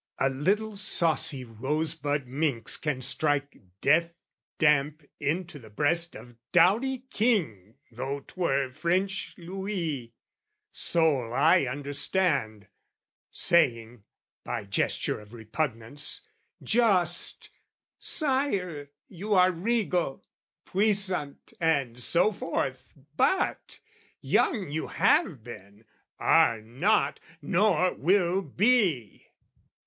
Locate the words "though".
7.91-8.21